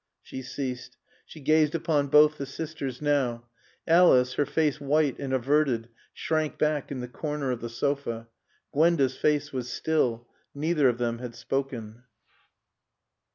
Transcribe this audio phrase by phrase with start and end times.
[0.23, 0.97] She ceased.
[1.27, 3.45] She gazed upon both the sisters now.
[3.87, 8.27] Alice, her face white and averted, shrank back in the corner of the sofa.
[8.73, 10.27] Gwenda's face was still.
[10.55, 12.01] Neither of them had spoken.